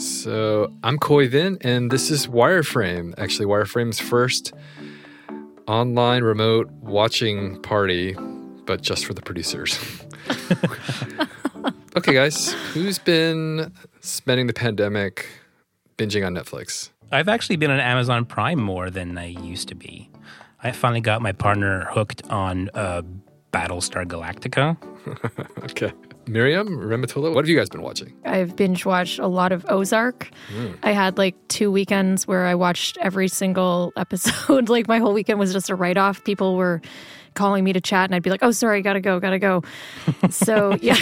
[0.00, 3.12] So I'm Khoi Vinh, and this is Wireframe.
[3.18, 4.54] Actually, Wireframe's first
[5.68, 8.16] online remote watching party,
[8.64, 9.78] but just for the producers.
[11.96, 15.26] okay, guys, who's been spending the pandemic
[15.98, 16.88] binging on Netflix?
[17.12, 20.08] I've actually been on Amazon Prime more than I used to be.
[20.62, 23.02] I finally got my partner hooked on uh,
[23.52, 24.78] Battlestar Galactica.
[25.64, 25.92] okay.
[26.26, 28.12] Miriam, Rematula, what have you guys been watching?
[28.24, 30.30] I've binge watched a lot of Ozark.
[30.54, 30.78] Mm.
[30.82, 34.68] I had like two weekends where I watched every single episode.
[34.68, 36.22] like my whole weekend was just a write off.
[36.24, 36.80] People were
[37.34, 39.62] calling me to chat, and I'd be like, "Oh, sorry, gotta go, gotta go."
[40.30, 40.96] so yeah.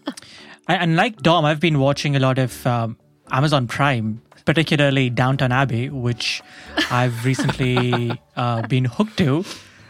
[0.68, 2.96] and like Dom, I've been watching a lot of um,
[3.30, 6.42] Amazon Prime, particularly Downton Abbey, which
[6.90, 9.44] I've recently uh, been hooked to.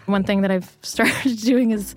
[0.06, 1.94] One thing that I've started doing is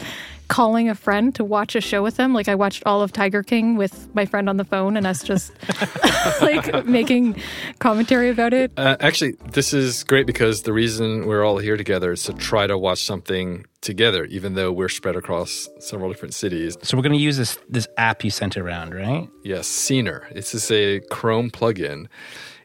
[0.48, 2.34] calling a friend to watch a show with them.
[2.34, 5.24] Like I watched all of Tiger King with my friend on the phone and us
[5.24, 5.52] just
[6.42, 7.42] like making
[7.80, 8.72] commentary about it.
[8.78, 12.68] Uh, actually, this is great because the reason we're all here together is to try
[12.68, 16.78] to watch something together, even though we're spread across several different cities.
[16.82, 19.30] So we're going to use this this app you sent around, right?
[19.44, 20.32] Yes, Scener.
[20.34, 22.08] This is a Chrome plugin,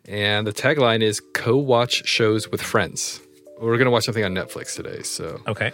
[0.05, 3.21] and the tagline is "Co-watch shows with friends."
[3.61, 5.71] We're going to watch something on Netflix today, so okay.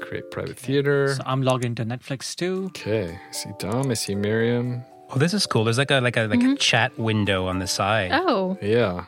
[0.00, 1.14] Create private theater.
[1.14, 2.66] So I'm logged into Netflix too.
[2.66, 3.18] Okay.
[3.28, 3.90] I see Dom.
[3.90, 4.82] I see Miriam.
[5.10, 5.64] Oh, this is cool.
[5.64, 6.52] There's like a like a like mm-hmm.
[6.52, 8.10] a chat window on the side.
[8.12, 8.58] Oh.
[8.60, 9.04] Yeah.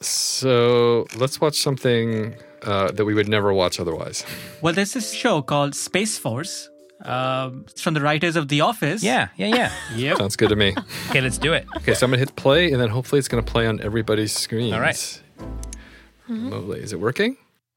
[0.00, 4.24] So let's watch something uh, that we would never watch otherwise.
[4.62, 6.70] Well, there's this show called Space Force.
[7.04, 9.02] Um, it's from the writers of The Office.
[9.02, 9.72] Yeah, yeah, yeah.
[9.94, 10.16] yep.
[10.16, 10.74] Sounds good to me.
[11.10, 11.66] okay, let's do it.
[11.76, 14.72] Okay, so I'm gonna hit play, and then hopefully it's gonna play on everybody's screens.
[14.72, 14.96] All right.
[14.96, 16.48] Mm-hmm.
[16.48, 16.80] Lovely.
[16.80, 17.36] Is it working?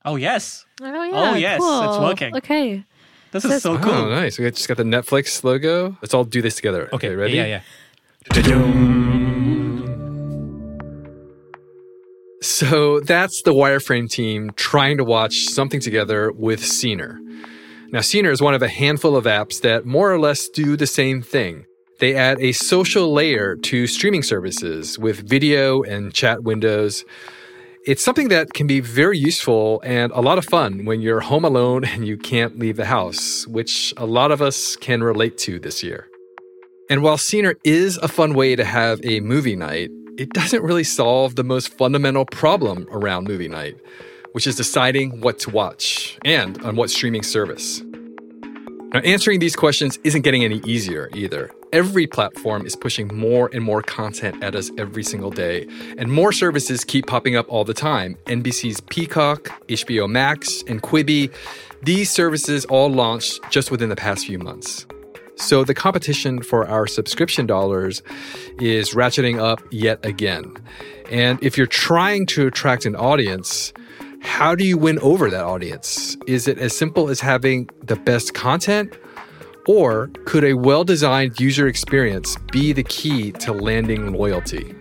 [0.10, 0.66] Oh yes.
[0.82, 1.12] Oh yeah.
[1.14, 1.82] Oh yes, cool.
[1.84, 2.36] it's working.
[2.36, 2.84] Okay.
[3.32, 3.94] This is so oh, cool.
[3.94, 4.40] Oh, nice.
[4.40, 5.96] We just got the Netflix logo.
[6.02, 6.90] Let's all do this together.
[6.92, 7.34] Okay, okay ready?
[7.36, 7.62] Yeah,
[8.36, 8.76] yeah.
[12.42, 17.20] So that's the Wireframe team trying to watch something together with Scener.
[17.92, 20.88] Now, Scener is one of a handful of apps that more or less do the
[20.88, 21.66] same thing.
[22.00, 27.04] They add a social layer to streaming services with video and chat windows.
[27.90, 31.44] It's something that can be very useful and a lot of fun when you're home
[31.44, 35.58] alone and you can't leave the house, which a lot of us can relate to
[35.58, 36.08] this year.
[36.88, 39.90] And while Scener is a fun way to have a movie night,
[40.20, 43.76] it doesn't really solve the most fundamental problem around movie night,
[44.34, 47.82] which is deciding what to watch and on what streaming service.
[48.92, 51.52] Now, answering these questions isn't getting any easier either.
[51.72, 55.68] Every platform is pushing more and more content at us every single day,
[56.00, 58.18] and more services keep popping up all the time.
[58.26, 61.32] NBC's Peacock, HBO Max, and Quibi,
[61.84, 64.88] these services all launched just within the past few months.
[65.36, 68.02] So the competition for our subscription dollars
[68.60, 70.56] is ratcheting up yet again.
[71.12, 73.72] And if you're trying to attract an audience,
[74.22, 76.18] how do you win over that audience?
[76.28, 78.98] Is it as simple as having the best content?
[79.68, 84.76] Or could a well designed user experience be the key to landing loyalty?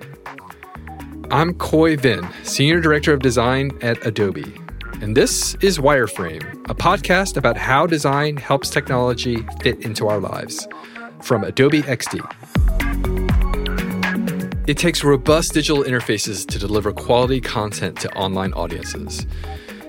[1.30, 4.54] I'm Khoi Vinh, Senior Director of Design at Adobe.
[5.00, 10.66] And this is Wireframe, a podcast about how design helps technology fit into our lives
[11.20, 12.47] from Adobe XD.
[14.68, 19.26] It takes robust digital interfaces to deliver quality content to online audiences.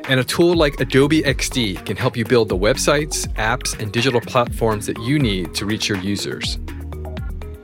[0.07, 4.21] And a tool like Adobe XD can help you build the websites, apps, and digital
[4.21, 6.59] platforms that you need to reach your users.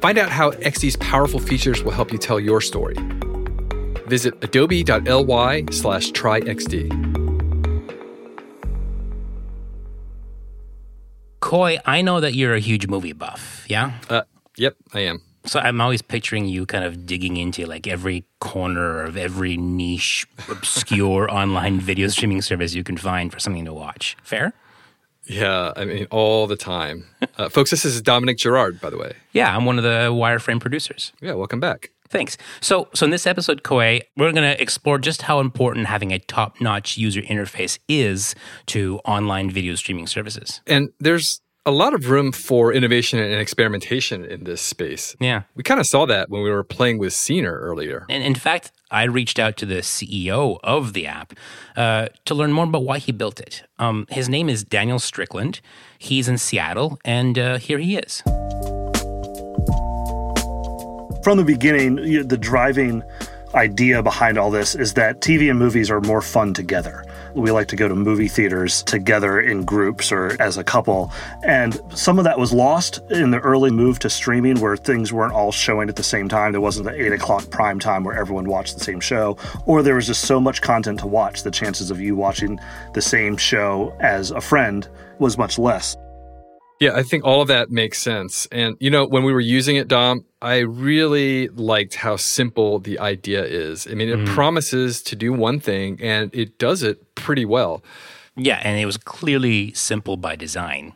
[0.01, 2.97] Find out how XD's powerful features will help you tell your story.
[4.07, 6.91] Visit adobe.ly slash tryxd.
[11.39, 13.93] Khoi, I know that you're a huge movie buff, yeah?
[14.09, 14.23] Uh,
[14.57, 15.21] yep, I am.
[15.45, 20.27] So I'm always picturing you kind of digging into like every corner of every niche,
[20.49, 24.17] obscure online video streaming service you can find for something to watch.
[24.23, 24.53] Fair?
[25.25, 27.05] Yeah, I mean, all the time.
[27.37, 29.13] Uh, folks, this is Dominic Gerard, by the way.
[29.33, 31.13] Yeah, I'm one of the Wireframe producers.
[31.19, 31.89] Yeah, welcome back.
[32.09, 32.37] Thanks.
[32.61, 36.19] So, so in this episode, Khoi, we're going to explore just how important having a
[36.19, 38.35] top-notch user interface is
[38.67, 40.61] to online video streaming services.
[40.67, 45.15] And there's a lot of room for innovation and experimentation in this space.
[45.19, 45.43] Yeah.
[45.55, 48.05] We kind of saw that when we were playing with Scener earlier.
[48.07, 51.33] And in fact, I reached out to the CEO of the app
[51.75, 53.63] uh, to learn more about why he built it.
[53.79, 55.59] Um, his name is Daniel Strickland.
[55.97, 58.21] He's in Seattle, and uh, here he is.
[61.23, 63.01] From the beginning, the driving
[63.55, 67.04] idea behind all this is that TV and movies are more fun together
[67.35, 71.11] We like to go to movie theaters together in groups or as a couple.
[71.43, 75.33] And some of that was lost in the early move to streaming where things weren't
[75.33, 76.53] all showing at the same time.
[76.53, 79.95] There wasn't the eight o'clock prime time where everyone watched the same show, or there
[79.95, 81.43] was just so much content to watch.
[81.43, 82.57] The chances of you watching
[82.93, 84.87] the same show as a friend
[85.19, 85.97] was much less.
[86.79, 88.47] Yeah, I think all of that makes sense.
[88.51, 92.99] And, you know, when we were using it, Dom, I really liked how simple the
[92.99, 93.87] idea is.
[93.87, 94.27] I mean, it mm.
[94.27, 97.81] promises to do one thing and it does it pretty well.
[98.35, 100.93] Yeah, and it was clearly simple by design.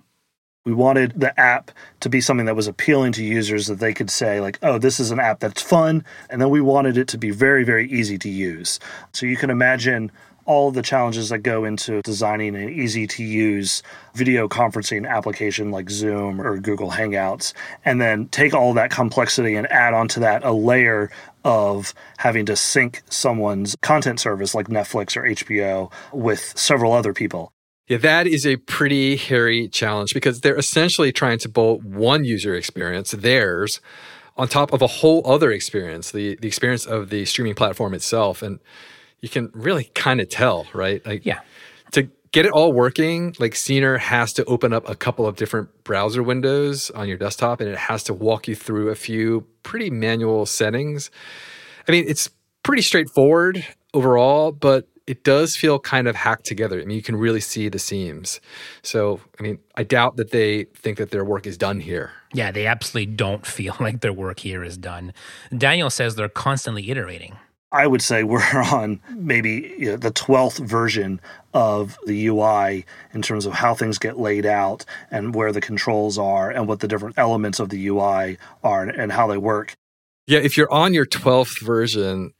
[0.65, 1.71] We wanted the app
[2.01, 4.99] to be something that was appealing to users that they could say, like, oh, this
[4.99, 6.03] is an app that's fun.
[6.29, 8.79] And then we wanted it to be very, very easy to use.
[9.13, 10.11] So you can imagine
[10.49, 13.83] all the challenges that go into designing an easy to use
[14.15, 17.53] video conferencing application like Zoom or Google Hangouts,
[17.85, 21.11] and then take all that complexity and add onto that a layer
[21.43, 27.51] of having to sync someone's content service like Netflix or HBO with several other people.
[27.87, 32.55] Yeah, that is a pretty hairy challenge because they're essentially trying to bolt one user
[32.55, 33.81] experience, theirs,
[34.35, 38.41] on top of a whole other experience, the, the experience of the streaming platform itself.
[38.41, 38.59] And
[39.21, 41.05] you can really kind of tell, right?
[41.05, 41.41] Like, yeah.
[41.93, 45.83] To get it all working, like Scener has to open up a couple of different
[45.83, 49.89] browser windows on your desktop and it has to walk you through a few pretty
[49.89, 51.09] manual settings.
[51.87, 52.29] I mean, it's
[52.63, 56.79] pretty straightforward overall, but it does feel kind of hacked together.
[56.79, 58.39] I mean, you can really see the seams.
[58.83, 62.11] So, I mean, I doubt that they think that their work is done here.
[62.31, 65.13] Yeah, they absolutely don't feel like their work here is done.
[65.57, 67.37] Daniel says they're constantly iterating.
[67.71, 71.21] I would say we're on maybe you know, the 12th version
[71.53, 76.17] of the UI in terms of how things get laid out and where the controls
[76.17, 79.75] are and what the different elements of the UI are and, and how they work.
[80.27, 82.33] Yeah, if you're on your 12th version,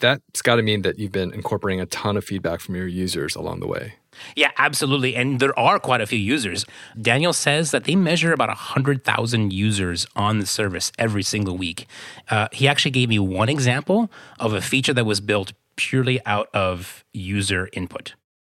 [0.00, 3.34] that's got to mean that you've been incorporating a ton of feedback from your users
[3.34, 3.94] along the way.
[4.36, 5.16] Yeah, absolutely.
[5.16, 6.64] And there are quite a few users.
[7.00, 11.86] Daniel says that they measure about 100,000 users on the service every single week.
[12.28, 16.48] Uh, he actually gave me one example of a feature that was built purely out
[16.54, 18.14] of user input.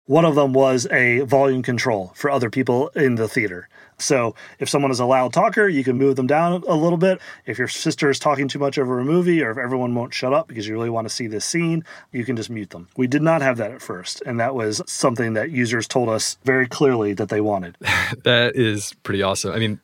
[0.05, 3.69] One of them was a volume control for other people in the theater.
[3.99, 7.19] So if someone is a loud talker, you can move them down a little bit.
[7.45, 10.33] If your sister is talking too much over a movie, or if everyone won't shut
[10.33, 12.87] up because you really want to see this scene, you can just mute them.
[12.97, 16.37] We did not have that at first, and that was something that users told us
[16.43, 17.77] very clearly that they wanted.
[18.23, 19.51] that is pretty awesome.
[19.51, 19.79] I mean,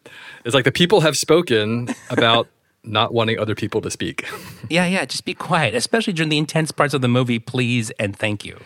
[0.46, 2.48] it's like the people have spoken about
[2.84, 4.28] not wanting other people to speak.
[4.70, 8.16] yeah, yeah, just be quiet, especially during the intense parts of the movie, please and
[8.16, 8.58] thank you.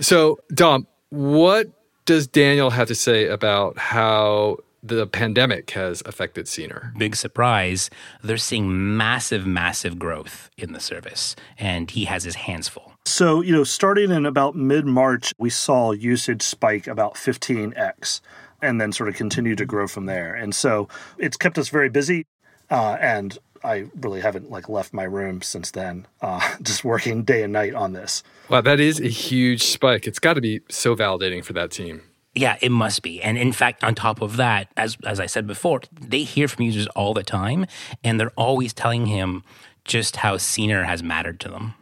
[0.00, 1.68] So, Dom, what
[2.04, 6.96] does Daniel have to say about how the pandemic has affected Scener.
[6.98, 7.88] Big surprise.
[8.22, 12.92] They're seeing massive, massive growth in the service, and he has his hands full.
[13.04, 18.20] So, you know, starting in about mid March, we saw usage spike about 15x
[18.60, 20.34] and then sort of continue to grow from there.
[20.34, 20.88] And so
[21.18, 22.26] it's kept us very busy.
[22.70, 27.42] Uh, and I really haven't like left my room since then, uh, just working day
[27.42, 28.22] and night on this.
[28.48, 30.06] Wow, that is a huge spike.
[30.06, 32.02] It's got to be so validating for that team.
[32.34, 33.22] Yeah, it must be.
[33.22, 36.64] And in fact, on top of that, as as I said before, they hear from
[36.64, 37.66] users all the time
[38.02, 39.44] and they're always telling him
[39.84, 41.74] just how Scener has mattered to them.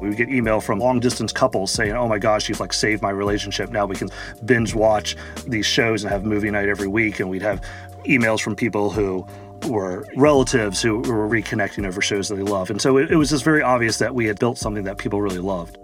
[0.00, 3.02] We would get email from long distance couples saying, "Oh my gosh, you've like saved
[3.02, 3.70] my relationship.
[3.70, 4.10] Now we can
[4.44, 7.60] binge watch these shows and have movie night every week." And we'd have
[8.04, 9.26] emails from people who
[9.66, 12.70] were relatives who were reconnecting over shows that they love.
[12.70, 15.20] And so it, it was just very obvious that we had built something that people
[15.20, 15.76] really loved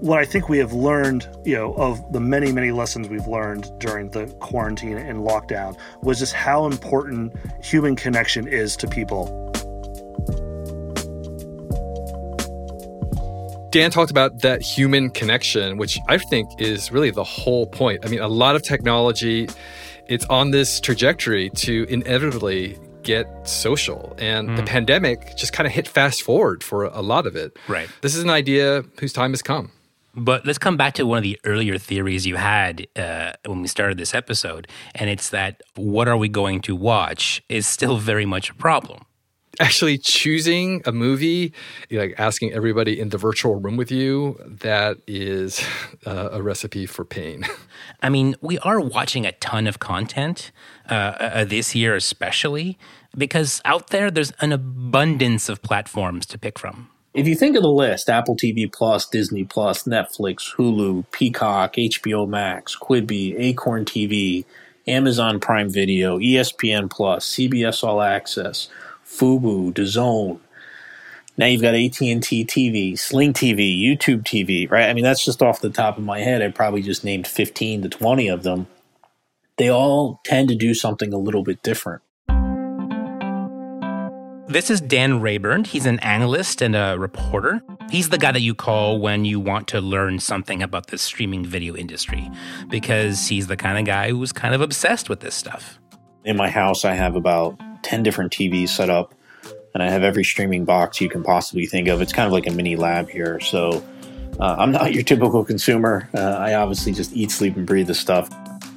[0.00, 3.70] what I think we have learned, you know, of the many, many lessons we've learned
[3.78, 9.26] during the quarantine and lockdown was just how important human connection is to people.
[13.70, 18.06] Dan talked about that human connection, which I think is really the whole point.
[18.06, 19.48] I mean, a lot of technology,
[20.06, 24.14] it's on this trajectory to inevitably get social.
[24.18, 24.56] And mm.
[24.56, 27.58] the pandemic just kind of hit fast forward for a lot of it.
[27.66, 27.88] Right.
[28.00, 29.72] This is an idea whose time has come.
[30.14, 33.68] But let's come back to one of the earlier theories you had uh, when we
[33.68, 38.26] started this episode, and it's that what are we going to watch is still very
[38.26, 39.04] much a problem.
[39.60, 41.52] Actually, choosing a movie,
[41.90, 45.64] like asking everybody in the virtual room with you, that is
[46.06, 47.44] uh, a recipe for pain.
[48.02, 50.52] I mean, we are watching a ton of content
[50.88, 52.78] uh, uh, this year, especially
[53.16, 56.90] because out there, there's an abundance of platforms to pick from.
[57.18, 62.28] If you think of the list Apple TV Plus, Disney Plus, Netflix, Hulu, Peacock, HBO
[62.28, 64.44] Max, Quibi, Acorn TV,
[64.86, 68.68] Amazon Prime Video, ESPN Plus, CBS All Access,
[69.04, 70.38] Fubo, DAZN,
[71.36, 74.88] Now you've got AT&T TV, Sling TV, YouTube TV, right?
[74.88, 76.40] I mean, that's just off the top of my head.
[76.40, 78.68] I probably just named 15 to 20 of them.
[79.56, 82.02] They all tend to do something a little bit different.
[84.48, 85.64] This is Dan Rayburn.
[85.64, 87.60] He's an analyst and a reporter.
[87.90, 91.44] He's the guy that you call when you want to learn something about the streaming
[91.44, 92.30] video industry
[92.70, 95.78] because he's the kind of guy who's kind of obsessed with this stuff.
[96.24, 99.12] In my house, I have about 10 different TVs set up,
[99.74, 102.00] and I have every streaming box you can possibly think of.
[102.00, 103.40] It's kind of like a mini lab here.
[103.40, 103.84] So
[104.40, 106.08] uh, I'm not your typical consumer.
[106.14, 108.30] Uh, I obviously just eat, sleep, and breathe this stuff.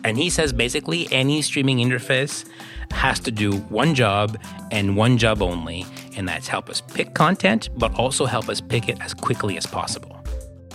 [0.04, 2.46] And he says basically any streaming interface
[2.92, 4.38] has to do one job
[4.72, 8.90] and one job only, and that's help us pick content, but also help us pick
[8.90, 10.24] it as quickly as possible.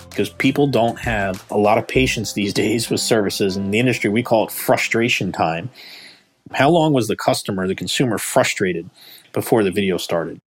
[0.09, 3.57] Because people don't have a lot of patience these days with services.
[3.57, 5.71] In the industry, we call it frustration time.
[6.53, 8.89] How long was the customer, the consumer, frustrated
[9.33, 10.41] before the video started?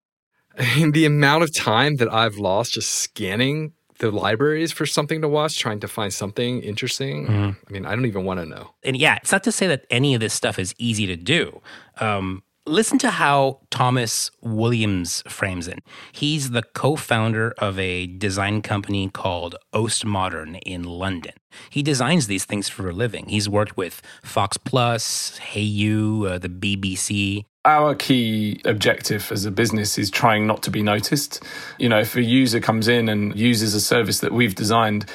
[0.92, 5.60] the amount of time that I've lost just scanning the libraries for something to watch,
[5.60, 7.28] trying to find something interesting.
[7.28, 7.50] Mm-hmm.
[7.68, 8.72] I mean, I don't even want to know.
[8.84, 11.62] And yeah, it's not to say that any of this stuff is easy to do.
[12.00, 15.80] Um, listen to how Thomas Williams frames it.
[16.12, 21.34] He's the co founder of a design company called Ostmodern in London.
[21.70, 23.28] He designs these things for a living.
[23.28, 27.46] He's worked with Fox Plus, Hayu, uh, the BBC.
[27.66, 31.44] Our key objective as a business is trying not to be noticed.
[31.78, 35.06] You know, if a user comes in and uses a service that we've designed,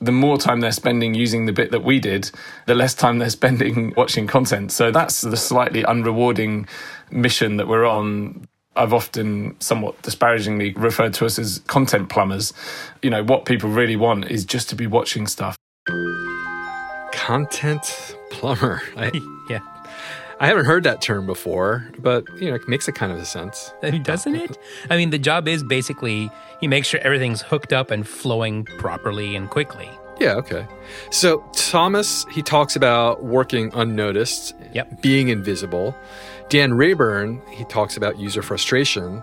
[0.00, 2.30] the more time they're spending using the bit that we did,
[2.66, 4.72] the less time they're spending watching content.
[4.72, 6.68] So that's the slightly unrewarding
[7.10, 8.46] mission that we're on.
[8.76, 12.52] I've often somewhat disparagingly referred to us as content plumbers.
[13.00, 15.56] You know, what people really want is just to be watching stuff.
[17.12, 18.82] Content plumber.
[18.96, 19.10] I,
[19.48, 19.60] yeah.
[20.38, 23.24] I haven't heard that term before, but you know, it makes a kind of a
[23.24, 23.72] sense.
[24.02, 24.58] Doesn't it?
[24.90, 29.34] I mean, the job is basically you make sure everything's hooked up and flowing properly
[29.34, 29.90] and quickly.
[30.18, 30.66] Yeah, okay.
[31.10, 35.00] So Thomas, he talks about working unnoticed, yep.
[35.02, 35.96] being invisible.
[36.48, 39.22] Dan Rayburn, he talks about user frustration.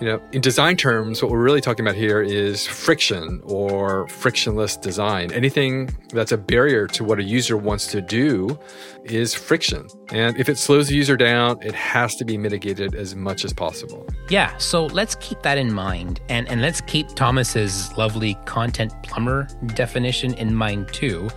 [0.00, 4.76] You know, in design terms, what we're really talking about here is friction or frictionless
[4.76, 5.32] design.
[5.32, 8.56] Anything that's a barrier to what a user wants to do
[9.02, 9.88] is friction.
[10.12, 13.52] And if it slows the user down, it has to be mitigated as much as
[13.52, 14.06] possible.
[14.28, 16.20] Yeah, so let's keep that in mind.
[16.28, 21.28] And, and let's keep Thomas's lovely content plumber definition in mind too,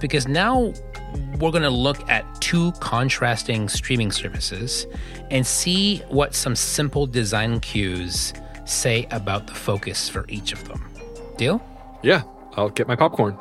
[0.00, 0.72] because now
[1.38, 4.86] we're going to look at two contrasting streaming services
[5.30, 8.32] and see what some simple design cues
[8.64, 10.90] say about the focus for each of them.
[11.36, 11.62] Deal?
[12.02, 12.22] Yeah,
[12.56, 13.38] I'll get my popcorn.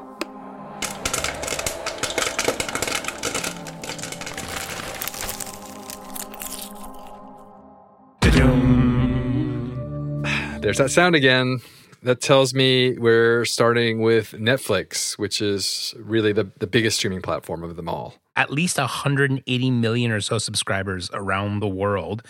[10.62, 11.60] There's that sound again
[12.04, 17.64] that tells me we're starting with Netflix, which is really the, the biggest streaming platform
[17.64, 18.16] of them all.
[18.36, 22.24] At least 180 million or so subscribers around the world.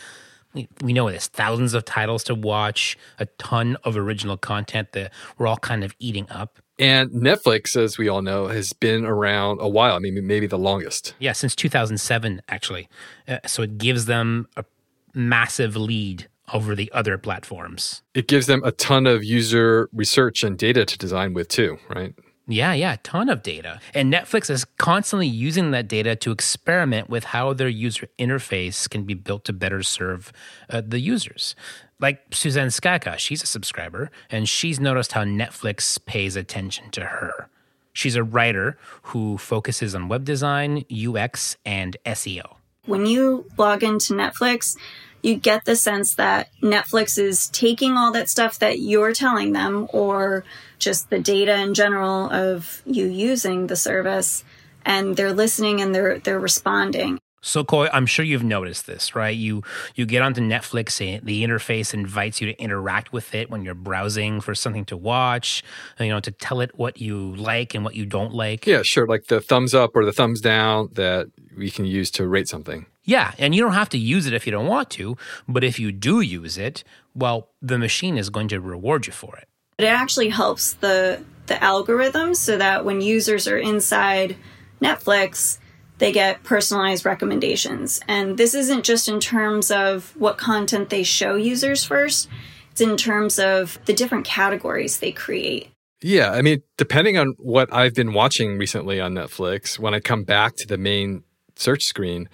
[0.81, 5.47] We know there's thousands of titles to watch, a ton of original content that we're
[5.47, 6.59] all kind of eating up.
[6.77, 9.95] And Netflix, as we all know, has been around a while.
[9.95, 11.15] I mean, maybe the longest.
[11.19, 12.87] Yeah, since 2007, actually.
[13.27, 14.65] Uh, so it gives them a
[15.13, 18.01] massive lead over the other platforms.
[18.13, 22.13] It gives them a ton of user research and data to design with, too, right?
[22.45, 23.79] Yeah, yeah, a ton of data.
[23.93, 29.03] And Netflix is constantly using that data to experiment with how their user interface can
[29.03, 30.33] be built to better serve
[30.69, 31.55] uh, the users.
[31.99, 37.49] Like Suzanne Scacca, she's a subscriber, and she's noticed how Netflix pays attention to her.
[37.93, 42.55] She's a writer who focuses on web design, UX, and SEO.
[42.85, 44.75] When you log into Netflix,
[45.23, 49.87] you get the sense that Netflix is taking all that stuff that you're telling them
[49.91, 50.43] or
[50.77, 54.43] just the data in general of you using the service
[54.85, 57.19] and they're listening and they're they're responding.
[57.45, 59.35] So, Khoi, I'm sure you've noticed this, right?
[59.35, 59.63] You
[59.95, 63.75] you get onto Netflix, and the interface invites you to interact with it when you're
[63.75, 65.61] browsing for something to watch,
[65.99, 68.65] you know, to tell it what you like and what you don't like.
[68.65, 69.05] Yeah, sure.
[69.05, 71.27] Like the thumbs up or the thumbs down that
[71.57, 72.85] we can use to rate something.
[73.03, 75.17] Yeah, and you don't have to use it if you don't want to,
[75.47, 76.83] but if you do use it,
[77.13, 79.47] well, the machine is going to reward you for it.
[79.77, 84.37] It actually helps the the algorithm so that when users are inside
[84.81, 85.57] Netflix,
[85.97, 87.99] they get personalized recommendations.
[88.07, 92.29] And this isn't just in terms of what content they show users first,
[92.71, 95.69] it's in terms of the different categories they create.
[96.01, 100.23] Yeah, I mean, depending on what I've been watching recently on Netflix, when I come
[100.23, 101.23] back to the main
[101.55, 102.27] search screen,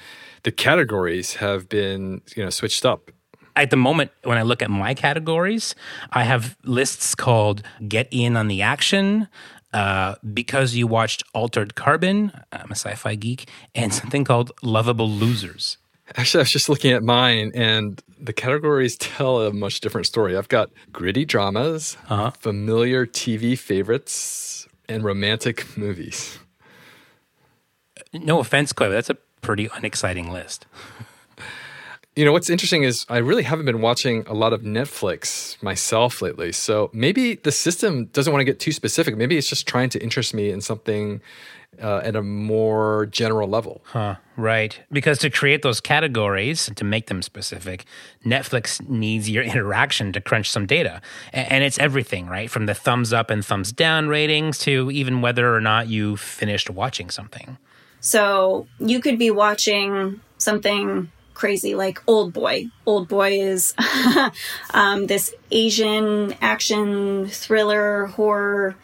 [0.44, 3.12] the categories have been, you know, switched up
[3.56, 5.76] At the moment, when I look at my categories,
[6.12, 9.28] I have lists called Get In on the Action,
[9.74, 15.10] uh, Because You Watched Altered Carbon, I'm a sci fi geek, and something called Lovable
[15.10, 15.78] Losers.
[16.16, 20.38] Actually, I was just looking at mine, and the categories tell a much different story.
[20.38, 22.32] I've got gritty dramas, Uh-huh.
[22.32, 26.40] familiar TV favorites, and romantic movies.
[28.14, 30.66] No offense, but that's a pretty unexciting list.
[32.16, 36.22] You know, what's interesting is I really haven't been watching a lot of Netflix myself
[36.22, 36.52] lately.
[36.52, 39.16] So maybe the system doesn't want to get too specific.
[39.16, 41.22] Maybe it's just trying to interest me in something
[41.82, 43.82] uh, at a more general level.
[43.86, 44.78] Huh, right.
[44.92, 47.86] Because to create those categories and to make them specific,
[48.26, 51.02] Netflix needs your interaction to crunch some data.
[51.32, 52.50] And it's everything, right?
[52.50, 56.70] From the thumbs up and thumbs down ratings to even whether or not you finished
[56.70, 57.58] watching something.
[58.00, 62.68] So you could be watching something crazy like Old Boy.
[62.86, 63.74] Old Boy is
[64.74, 68.76] um, this Asian action thriller horror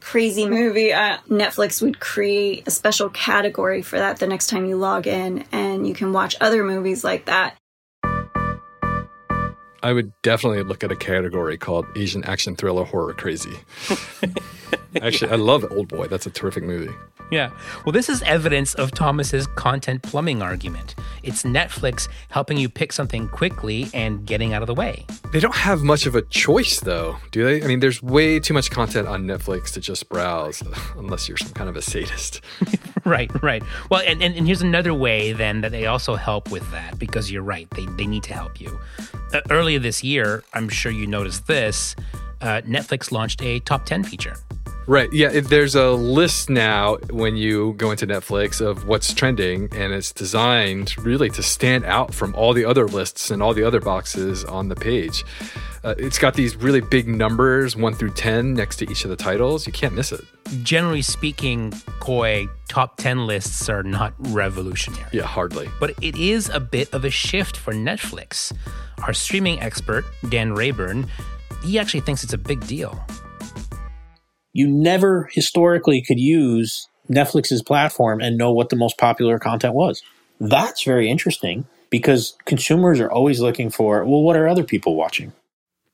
[0.00, 0.92] crazy movie.
[0.92, 5.44] Uh, Netflix would create a special category for that the next time you log in,
[5.50, 7.56] and you can watch other movies like that.
[9.82, 13.56] I would definitely look at a category called Asian action thriller horror crazy.
[15.02, 16.06] Actually, I love Old Boy.
[16.06, 16.92] That's a terrific movie.
[17.30, 17.50] Yeah.
[17.84, 20.94] Well, this is evidence of Thomas's content plumbing argument.
[21.22, 25.06] It's Netflix helping you pick something quickly and getting out of the way.
[25.32, 27.62] They don't have much of a choice, though, do they?
[27.62, 30.62] I mean, there's way too much content on Netflix to just browse,
[30.96, 32.40] unless you're some kind of a sadist.
[33.04, 33.62] Right, right.
[33.90, 37.30] Well, and, and, and here's another way then that they also help with that because
[37.30, 38.80] you're right, they, they need to help you.
[39.34, 41.96] Uh, earlier this year, I'm sure you noticed this,
[42.44, 44.36] uh, Netflix launched a top 10 feature.
[44.86, 45.10] Right.
[45.14, 45.40] Yeah.
[45.40, 50.96] There's a list now when you go into Netflix of what's trending, and it's designed
[50.98, 54.68] really to stand out from all the other lists and all the other boxes on
[54.68, 55.24] the page.
[55.84, 59.16] Uh, it's got these really big numbers, one through 10, next to each of the
[59.16, 59.66] titles.
[59.66, 60.22] You can't miss it.
[60.62, 65.08] Generally speaking, Khoi, top 10 lists are not revolutionary.
[65.12, 65.68] Yeah, hardly.
[65.80, 68.52] But it is a bit of a shift for Netflix.
[69.02, 71.06] Our streaming expert, Dan Rayburn,
[71.64, 73.04] he actually thinks it's a big deal.
[74.52, 80.02] You never historically could use Netflix's platform and know what the most popular content was.
[80.40, 85.32] That's very interesting because consumers are always looking for, well, what are other people watching?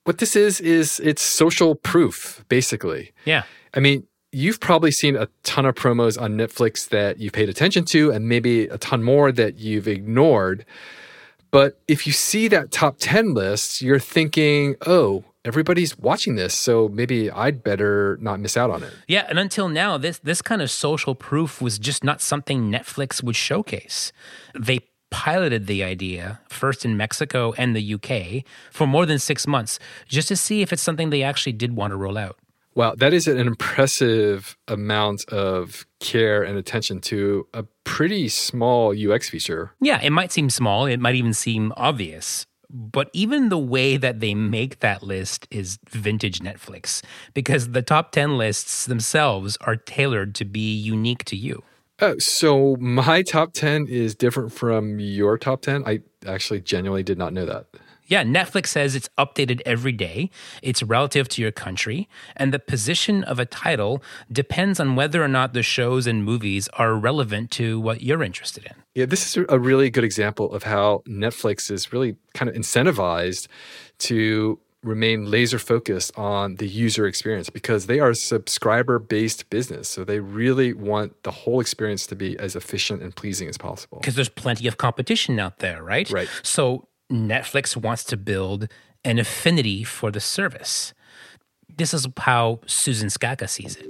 [0.04, 3.12] What this is, is it's social proof, basically.
[3.24, 3.44] Yeah.
[3.74, 7.84] I mean, you've probably seen a ton of promos on Netflix that you've paid attention
[7.86, 10.64] to, and maybe a ton more that you've ignored.
[11.50, 16.88] But if you see that top 10 list, you're thinking, oh, everybody's watching this, so
[16.88, 18.92] maybe I'd better not miss out on it.
[19.08, 23.22] Yeah, and until now, this this kind of social proof was just not something Netflix
[23.22, 24.12] would showcase.
[24.58, 29.78] They piloted the idea first in Mexico and the UK for more than six months
[30.06, 32.36] just to see if it's something they actually did want to roll out.
[32.76, 39.28] Wow, that is an impressive amount of care and attention to a pretty small UX
[39.28, 39.72] feature.
[39.80, 42.46] Yeah, it might seem small, it might even seem obvious.
[42.72, 47.02] But even the way that they make that list is vintage Netflix
[47.34, 51.62] because the top 10 lists themselves are tailored to be unique to you.
[52.00, 55.84] Oh, so my top 10 is different from your top 10?
[55.86, 57.66] I actually genuinely did not know that.
[58.10, 60.30] Yeah, Netflix says it's updated every day.
[60.62, 65.28] It's relative to your country, and the position of a title depends on whether or
[65.28, 68.74] not the shows and movies are relevant to what you're interested in.
[68.96, 73.46] Yeah, this is a really good example of how Netflix is really kind of incentivized
[73.98, 79.88] to remain laser focused on the user experience because they are a subscriber based business.
[79.88, 83.98] So they really want the whole experience to be as efficient and pleasing as possible.
[83.98, 86.10] Because there's plenty of competition out there, right?
[86.10, 86.28] Right.
[86.42, 88.68] So Netflix wants to build
[89.04, 90.94] an affinity for the service.
[91.76, 93.86] This is how Susan Scacca sees it.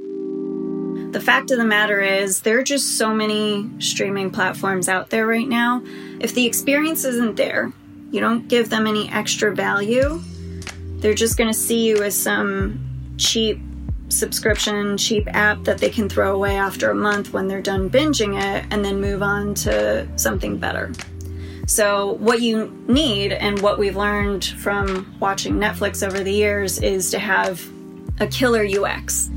[1.12, 5.26] The fact of the matter is, there are just so many streaming platforms out there
[5.26, 5.82] right now.
[6.20, 7.72] If the experience isn't there,
[8.12, 10.20] you don't give them any extra value,
[11.00, 13.60] they're just going to see you as some cheap
[14.08, 18.40] subscription, cheap app that they can throw away after a month when they're done binging
[18.40, 20.92] it and then move on to something better.
[21.70, 27.12] So, what you need and what we've learned from watching Netflix over the years is
[27.12, 27.64] to have
[28.18, 29.30] a killer UX.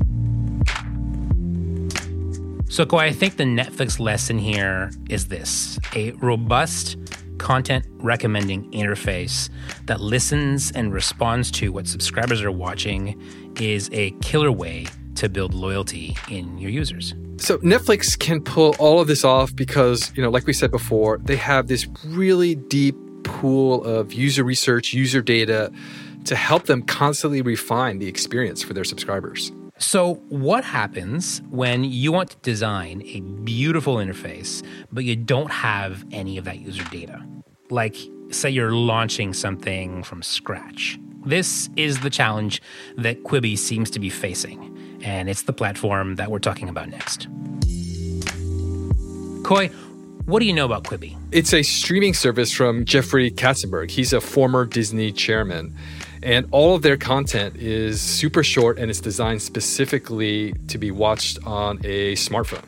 [2.68, 6.96] So, Khoi, I think the Netflix lesson here is this a robust
[7.38, 9.48] content recommending interface
[9.84, 13.22] that listens and responds to what subscribers are watching
[13.60, 17.14] is a killer way to build loyalty in your users.
[17.36, 21.18] So Netflix can pull all of this off because, you know, like we said before,
[21.18, 25.72] they have this really deep pool of user research, user data
[26.24, 29.52] to help them constantly refine the experience for their subscribers.
[29.78, 36.04] So, what happens when you want to design a beautiful interface, but you don't have
[36.12, 37.22] any of that user data?
[37.70, 37.96] Like,
[38.30, 40.98] say you're launching something from scratch.
[41.26, 42.62] This is the challenge
[42.96, 44.73] that Quibi seems to be facing,
[45.04, 47.28] and it's the platform that we're talking about next.
[49.44, 49.68] Khoi,
[50.24, 51.16] what do you know about Quibi?
[51.30, 53.90] It's a streaming service from Jeffrey Katzenberg.
[53.90, 55.76] He's a former Disney chairman.
[56.22, 61.38] And all of their content is super short and it's designed specifically to be watched
[61.44, 62.64] on a smartphone.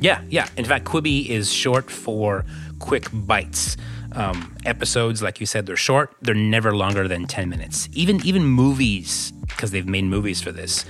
[0.00, 0.48] Yeah, yeah.
[0.56, 2.44] In fact, Quibi is short for
[2.78, 3.76] quick bites.
[4.12, 6.14] Um, episodes, like you said, they're short.
[6.22, 7.88] They're never longer than ten minutes.
[7.92, 10.84] Even even movies, because they've made movies for this,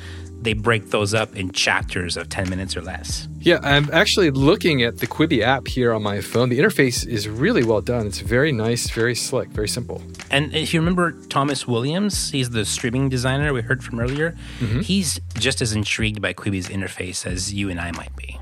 [0.45, 3.29] they break those up in chapters of 10 minutes or less.
[3.41, 6.49] Yeah, I'm actually looking at the Quibi app here on my phone.
[6.51, 8.07] The interface is really well done.
[8.07, 10.03] It's very nice, very slick, very simple.
[10.31, 14.37] And if you remember Thomas Williams, he's the streaming designer we heard from earlier.
[14.61, 14.81] Mm-hmm.
[14.81, 18.39] He's just as intrigued by Quibi's interface as you and I might be.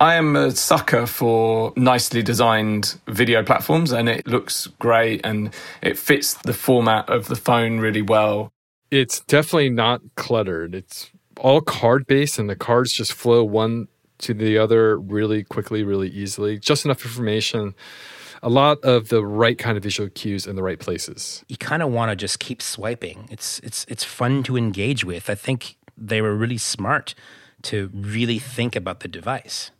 [0.00, 5.98] I am a sucker for nicely designed video platforms and it looks great and it
[5.98, 8.50] fits the format of the phone really well.
[8.90, 10.74] It's definitely not cluttered.
[10.74, 15.82] It's all card based, and the cards just flow one to the other really quickly,
[15.82, 16.58] really easily.
[16.58, 17.74] Just enough information.
[18.42, 21.44] A lot of the right kind of visual cues in the right places.
[21.48, 23.28] You kind of want to just keep swiping.
[23.30, 25.28] It's it's it's fun to engage with.
[25.28, 27.14] I think they were really smart
[27.62, 29.70] to really think about the device.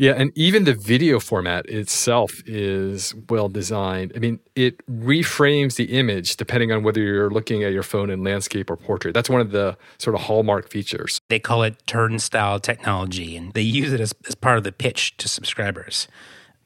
[0.00, 4.12] Yeah, and even the video format itself is well designed.
[4.16, 8.24] I mean, it reframes the image depending on whether you're looking at your phone in
[8.24, 9.12] landscape or portrait.
[9.12, 11.20] That's one of the sort of hallmark features.
[11.28, 15.18] They call it Turnstyle technology, and they use it as, as part of the pitch
[15.18, 16.08] to subscribers.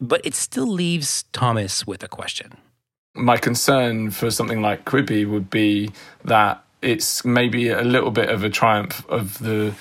[0.01, 2.57] But it still leaves Thomas with a question.
[3.17, 5.91] My concern for something like Quibi would be
[6.25, 9.75] that it's maybe a little bit of a triumph of the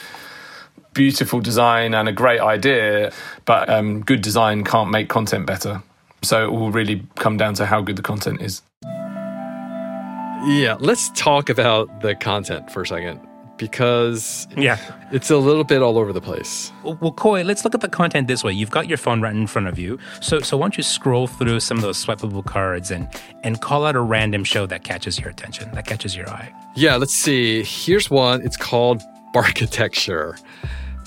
[0.93, 3.11] beautiful design and a great idea,
[3.45, 5.81] but um, good design can't make content better.
[6.21, 8.61] So it will really come down to how good the content is.
[10.45, 13.19] Yeah, let's talk about the content for a second
[13.57, 14.77] because yeah,
[15.11, 16.71] it's a little bit all over the place.
[16.83, 18.51] Well, well, Khoi, let's look at the content this way.
[18.51, 21.27] You've got your phone right in front of you, so so why don't you scroll
[21.27, 23.07] through some of those swipeable cards and
[23.43, 26.51] and call out a random show that catches your attention, that catches your eye.
[26.75, 27.63] Yeah, let's see.
[27.63, 28.41] Here's one.
[28.41, 29.01] It's called
[29.33, 30.39] Barkitecture.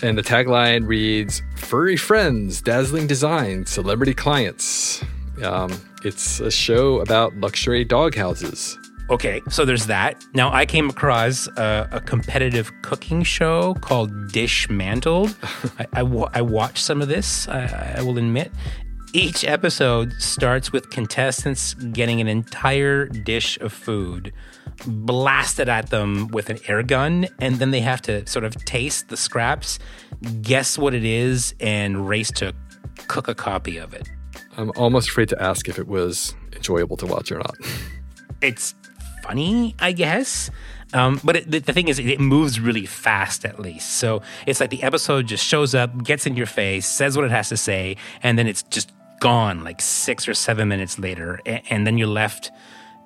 [0.02, 5.02] And the tagline reads Furry Friends, Dazzling Design, Celebrity Clients.
[5.42, 8.78] Um, it's a show about luxury dog houses.
[9.08, 10.22] Okay, so there's that.
[10.34, 15.34] Now, I came across a, a competitive cooking show called Dishmantled.
[15.78, 18.50] I, I, I watched some of this, I, I will admit.
[19.16, 24.30] Each episode starts with contestants getting an entire dish of food
[24.86, 29.08] blasted at them with an air gun, and then they have to sort of taste
[29.08, 29.78] the scraps,
[30.42, 32.52] guess what it is, and race to
[33.08, 34.06] cook a copy of it.
[34.58, 37.56] I'm almost afraid to ask if it was enjoyable to watch or not.
[38.42, 38.74] It's
[39.22, 40.50] funny, I guess.
[40.92, 43.92] Um, but it, the, the, thing is, it moves really fast at least.
[43.92, 47.30] So it's like the episode just shows up, gets in your face, says what it
[47.30, 51.40] has to say, and then it's just gone like six or seven minutes later.
[51.46, 52.50] And, and then you're left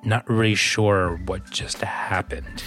[0.04, 2.62] not really sure what just happened.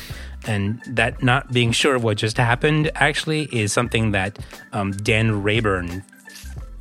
[0.46, 4.38] And that not being sure of what just happened actually is something that
[4.74, 6.04] um, Dan Rayburn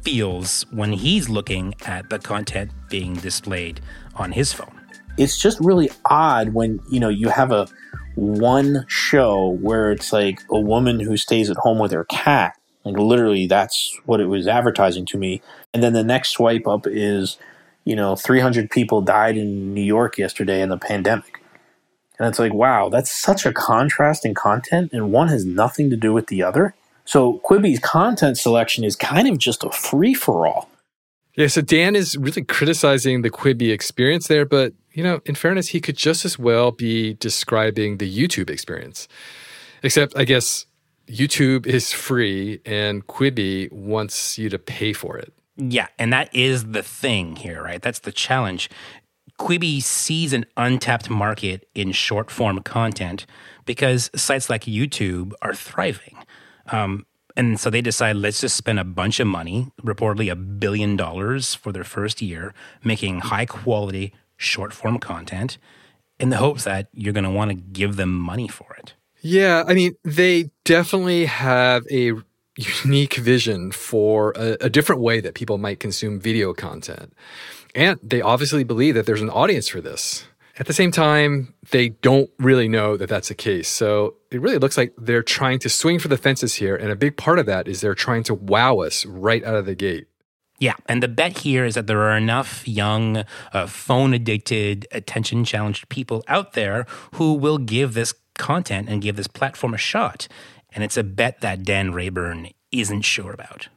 [0.03, 3.81] feels when he's looking at the content being displayed
[4.16, 4.81] on his phone.
[5.16, 7.68] It's just really odd when, you know, you have a
[8.14, 12.55] one show where it's like a woman who stays at home with her cat.
[12.85, 15.40] Like literally that's what it was advertising to me.
[15.73, 17.38] And then the next swipe up is
[17.85, 21.40] you know, 300 people died in New York yesterday in the pandemic.
[22.18, 25.97] And it's like, wow, that's such a contrast in content, and one has nothing to
[25.97, 26.75] do with the other.
[27.05, 30.68] So Quibi's content selection is kind of just a free for all.
[31.35, 35.68] Yeah, so Dan is really criticizing the Quibi experience there, but you know, in fairness,
[35.68, 39.09] he could just as well be describing the YouTube experience.
[39.83, 40.66] Except, I guess
[41.07, 45.33] YouTube is free, and Quibi wants you to pay for it.
[45.57, 47.83] Yeah, and that is the thing here, right?
[47.83, 48.71] That's the challenge.
[49.38, 53.27] Quibi sees an untapped market in short form content
[53.65, 56.17] because sites like YouTube are thriving.
[56.71, 60.97] Um, and so they decide, let's just spend a bunch of money, reportedly a billion
[60.97, 65.59] dollars for their first year, making high quality short form content
[66.19, 68.95] in the hopes that you're going to want to give them money for it.
[69.22, 72.12] Yeah, I mean, they definitely have a
[72.56, 77.14] unique vision for a, a, different way that people might consume video content.
[77.74, 80.24] And they obviously believe that there's an audience for this.
[80.58, 83.68] At the same time, they don't really know that that's the case.
[83.68, 86.76] So it really looks like they're trying to swing for the fences here.
[86.76, 89.64] And a big part of that is they're trying to wow us right out of
[89.64, 90.08] the gate.
[90.58, 95.44] Yeah, and the bet here is that there are enough young, uh, phone addicted, attention
[95.44, 100.29] challenged people out there who will give this content and give this platform a shot.
[100.75, 103.68] And it's a bet that Dan Rayburn isn't sure about.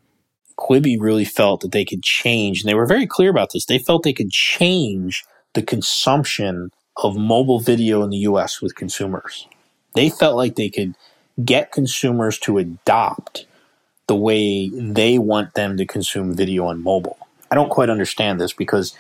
[0.58, 3.66] Quibi really felt that they could change, and they were very clear about this.
[3.66, 9.48] They felt they could change the consumption of mobile video in the US with consumers.
[9.96, 10.96] They felt like they could
[11.44, 13.46] get consumers to adopt
[14.08, 17.18] the way they want them to consume video on mobile.
[17.52, 18.96] I don't quite understand this because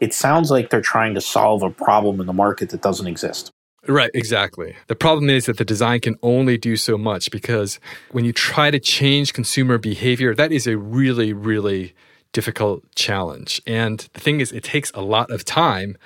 [0.00, 3.50] it sounds like they're trying to solve a problem in the market that doesn't exist.
[3.86, 4.76] Right, exactly.
[4.86, 7.78] The problem is that the design can only do so much because
[8.12, 11.94] when you try to change consumer behavior, that is a really, really
[12.32, 13.60] difficult challenge.
[13.66, 15.96] And the thing is, it takes a lot of time,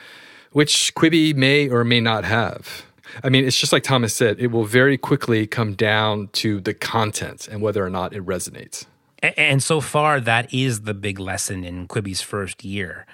[0.53, 2.85] which Quibi may or may not have.
[3.25, 6.75] I mean, it's just like Thomas said, it will very quickly come down to the
[6.75, 8.87] content and whether or not it resonates.
[9.23, 13.07] And so far, that is the big lesson in Quibi's first year.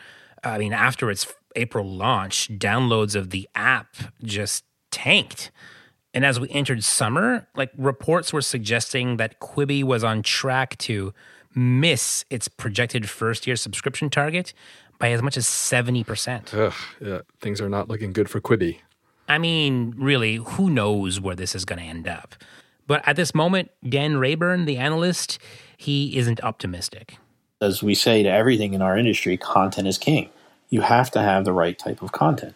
[0.42, 5.51] I mean, after its April launch, downloads of the app just tanked.
[6.12, 11.12] And as we entered summer, like reports were suggesting that Quibi was on track to
[11.55, 14.53] miss its projected first year subscription target
[14.99, 16.55] by as much as 70%.
[16.55, 18.79] Ugh, yeah, things are not looking good for Quibi.
[19.29, 22.35] I mean, really, who knows where this is going to end up?
[22.87, 25.38] But at this moment, Dan Rayburn, the analyst,
[25.77, 27.17] he isn't optimistic.
[27.61, 30.29] As we say to everything in our industry, content is king.
[30.70, 32.55] You have to have the right type of content.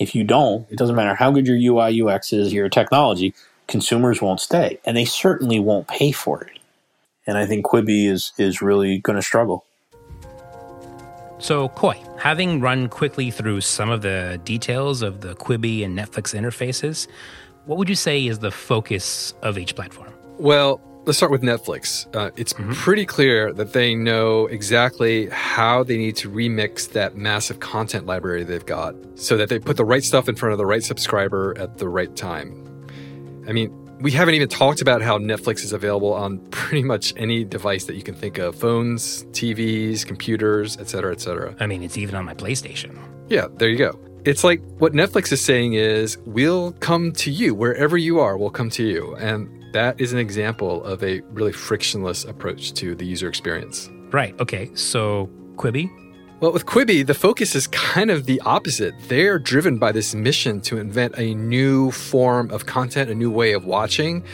[0.00, 3.34] If you don't, it doesn't matter how good your UI UX is, your technology,
[3.68, 6.58] consumers won't stay, and they certainly won't pay for it.
[7.26, 9.64] And I think Quibi is is really going to struggle.
[11.38, 16.34] So, Khoi, having run quickly through some of the details of the Quibi and Netflix
[16.34, 17.06] interfaces,
[17.66, 20.12] what would you say is the focus of each platform?
[20.38, 22.06] Well, let's start with Netflix.
[22.14, 22.72] Uh, it's mm-hmm.
[22.72, 28.44] pretty clear that they know exactly how they need to remix that massive content library
[28.44, 31.54] they've got so that they put the right stuff in front of the right subscriber
[31.58, 32.60] at the right time.
[33.46, 37.44] I mean, we haven't even talked about how Netflix is available on pretty much any
[37.44, 41.54] device that you can think of phones, TVs, computers, etc., etc.
[41.60, 42.98] I mean, it's even on my PlayStation.
[43.28, 43.98] Yeah, there you go.
[44.24, 48.50] It's like what Netflix is saying is, we'll come to you wherever you are, we'll
[48.50, 49.14] come to you.
[49.16, 53.90] And that is an example of a really frictionless approach to the user experience.
[54.10, 54.38] Right.
[54.40, 54.70] Okay.
[54.74, 55.90] So, Quibi?
[56.40, 58.94] Well, with Quibi, the focus is kind of the opposite.
[59.08, 63.52] They're driven by this mission to invent a new form of content, a new way
[63.52, 64.24] of watching,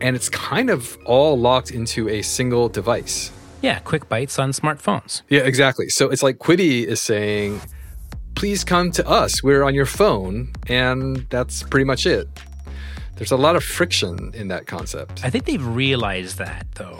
[0.00, 3.32] and it's kind of all locked into a single device.
[3.62, 5.22] Yeah, quick bites on smartphones.
[5.28, 5.88] Yeah, exactly.
[5.88, 7.60] So it's like Quibi is saying,
[8.34, 9.42] please come to us.
[9.42, 12.28] We're on your phone, and that's pretty much it.
[13.22, 15.24] There's a lot of friction in that concept.
[15.24, 16.98] I think they've realized that though.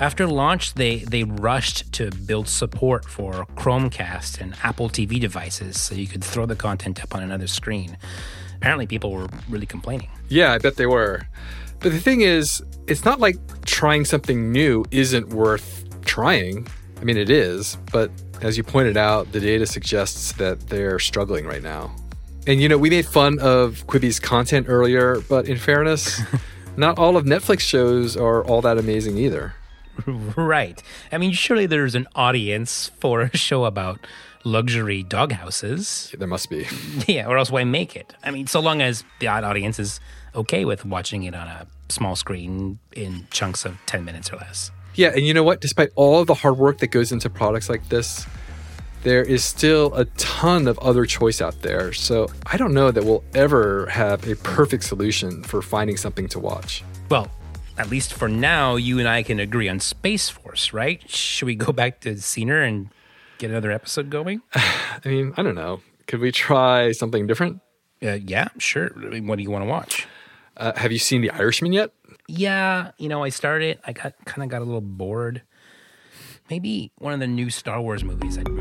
[0.00, 5.94] After launch, they they rushed to build support for Chromecast and Apple TV devices so
[5.94, 7.96] you could throw the content up on another screen.
[8.56, 10.10] Apparently people were really complaining.
[10.28, 11.28] Yeah, I bet they were.
[11.78, 16.66] But the thing is, it's not like trying something new isn't worth trying.
[17.00, 18.10] I mean, it is, but
[18.42, 21.94] as you pointed out, the data suggests that they're struggling right now.
[22.46, 26.20] And you know, we made fun of Quibi's content earlier, but in fairness,
[26.76, 29.54] not all of Netflix shows are all that amazing either.
[30.06, 30.82] Right.
[31.12, 34.00] I mean, surely there's an audience for a show about
[34.44, 36.14] luxury dog houses.
[36.18, 36.66] There must be.
[37.06, 38.14] Yeah, or else why make it?
[38.24, 40.00] I mean, so long as the audience is
[40.34, 44.70] okay with watching it on a small screen in chunks of 10 minutes or less.
[44.94, 45.60] Yeah, and you know what?
[45.60, 48.26] Despite all of the hard work that goes into products like this,
[49.02, 51.92] there is still a ton of other choice out there.
[51.92, 56.38] So I don't know that we'll ever have a perfect solution for finding something to
[56.38, 56.84] watch.
[57.10, 57.28] Well,
[57.78, 61.08] at least for now, you and I can agree on Space Force, right?
[61.10, 62.90] Should we go back to Scener and
[63.38, 64.42] get another episode going?
[64.54, 65.80] I mean, I don't know.
[66.06, 67.60] Could we try something different?
[68.02, 68.90] Uh, yeah, sure.
[68.96, 70.06] I mean, what do you want to watch?
[70.56, 71.92] Uh, have you seen The Irishman yet?
[72.28, 73.78] Yeah, you know, I started.
[73.86, 75.42] I got kind of got a little bored.
[76.50, 78.36] Maybe one of the new Star Wars movies.
[78.36, 78.59] I'd.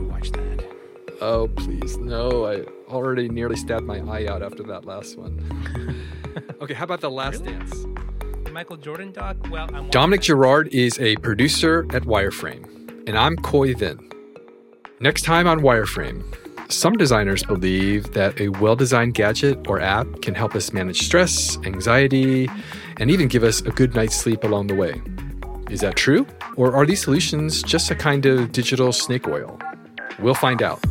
[1.21, 1.97] Oh, please.
[1.97, 6.05] No, I already nearly stabbed my eye out after that last one.
[6.61, 7.53] okay, how about The Last really?
[7.53, 7.85] Dance?
[8.51, 9.37] Michael Jordan doc?
[9.49, 14.11] Well, I'm Dominic Gerard is a producer at Wireframe, and I'm Khoi Vinh.
[14.99, 16.23] Next time on Wireframe,
[16.71, 21.57] some designers believe that a well designed gadget or app can help us manage stress,
[21.65, 22.49] anxiety,
[22.97, 25.01] and even give us a good night's sleep along the way.
[25.69, 26.25] Is that true?
[26.55, 29.59] Or are these solutions just a kind of digital snake oil?
[30.19, 30.83] We'll find out.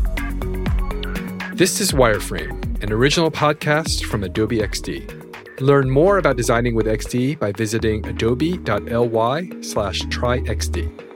[1.58, 5.60] This is Wireframe, an original podcast from Adobe XD.
[5.60, 11.07] Learn more about designing with XD by visiting adobe.ly slash tryxd.